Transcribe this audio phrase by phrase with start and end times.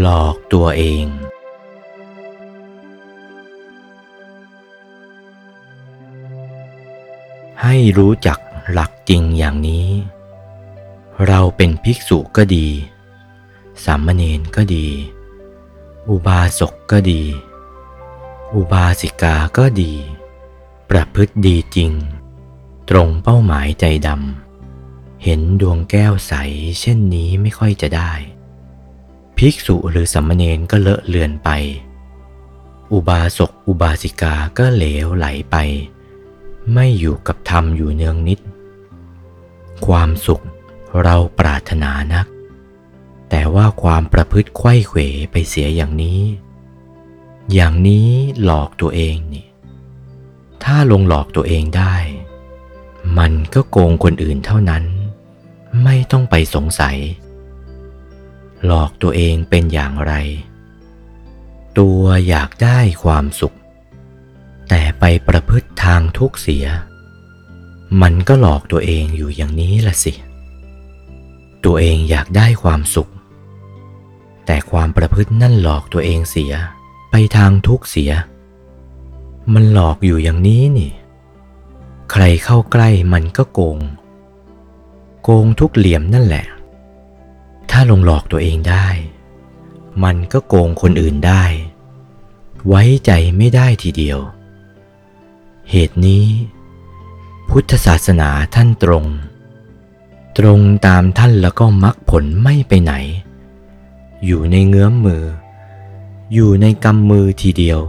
[0.00, 1.06] หลอกตัวเอง
[7.62, 8.38] ให้รู้จัก
[8.72, 9.88] หลักจริงอย่างนี้
[11.26, 12.68] เราเป็นภิกษุก็ดี
[13.84, 14.86] สามเณรก็ดี
[16.08, 17.22] อุบาสกก็ดี
[18.54, 19.92] อุบาสิกาก็ดี
[20.90, 21.92] ประพฤติดีจริง
[22.90, 26.32] ตรงเป้าหมายใจดำเห็นดวงแก้วใส
[26.80, 28.12] เช่นนี้ไม่ค่อยจะได้
[29.38, 31.50] ภิกษุหรือสามเณรก็เลอะเลือนไป
[32.92, 35.56] อุบาสกอุบาสิกาก็เหลวไหลไป
[36.72, 38.40] ไม่อยู่กับธรรมอยู่เนืองนิด
[39.86, 40.42] ความสุข
[41.02, 42.26] เราปรารถนานัก
[43.30, 44.98] แต่ว่าความประพฤติไข้เขว
[45.32, 46.20] ไปเสียอย่างนี้
[47.52, 48.08] อย่างนี้
[48.44, 49.46] หลอกตัวเองนี่
[50.64, 51.94] ถ้าลงหลอกตัวเองได้
[53.18, 54.84] มันก็โกงคนอื่นเท่านั้น
[55.84, 56.96] ไม่ต้องไปสงสัย
[58.66, 60.12] หลอกตัวเองเป็นอย่างไร
[61.78, 63.56] ตัวอยากได้ความสุข
[64.68, 66.66] แต่ไปประพฤติทางทุกเสีย
[68.02, 70.12] มันก็หลอกตัวเองอยู่อย่างนี้ละสิ
[71.64, 73.10] ตัวเองอยากได้ความสุข
[74.46, 76.52] แต่ความประพฤตินั่นหลอกตัวเองเสีย
[77.10, 78.12] ไปทางทุกเสีย
[79.54, 80.92] มันหลอกอยู่อย่างนี้นี่
[82.12, 83.78] ใครเข้าใกล้มันก็โกง
[85.22, 86.44] โกงทุกเหลี่ยมนั่นแหละ
[87.74, 88.86] ถ้าลงหลอกตัวเองได้
[90.04, 91.44] มันก็โกงคนอื่นได้
[92.68, 94.18] ไว้ใจไม่ได้ทีเดียว
[95.70, 96.24] เหตุนี้
[97.48, 99.04] พุทธศาสนาท่านตรง
[100.38, 102.92] ตรงตามท่านแล้วก็มรรคผลไม่ไปไหน
[104.24, 105.24] อยู่ในเงื้อมมือ
[106.32, 107.80] อยู่ในกำมือทีเดียว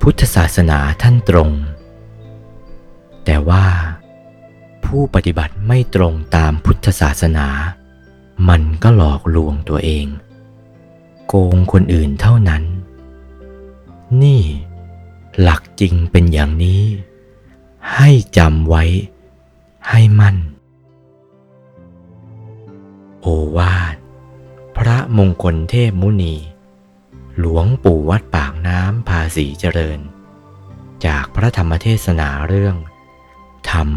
[0.00, 1.50] พุทธศาสนาท่านตรง
[3.24, 3.66] แต่ว่า
[4.84, 7.48] ผู้ปฏิบัติไม่ตรงตามพุทธศาสนา
[8.48, 10.06] มันก็หลอกลวงตัวเอง
[11.26, 12.62] โกงคนอื่นเท่านั้น
[14.22, 14.42] นี่
[15.40, 16.82] หลักจริงเป็นอย่างนี้
[17.94, 18.84] ให้จำไว้
[19.88, 20.36] ให้มั่น
[23.20, 23.96] โอวาท
[24.76, 26.34] พระมงคลเทพมุนี
[27.38, 29.98] หลวงปู่วัดปากน้ำภาษีเจริญ
[31.06, 32.76] จากพระธรรมเทศนาเรื่อง
[33.70, 33.88] ธรรม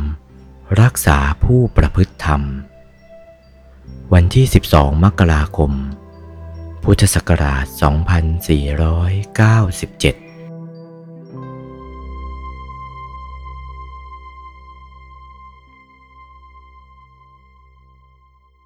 [0.82, 2.42] รักษาผู้ประพฤติธรรม
[4.16, 5.72] วันที่ 12 มกราคม
[6.84, 7.66] พุทธศักราช
[9.68, 10.31] 2497